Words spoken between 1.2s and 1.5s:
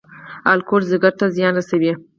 څه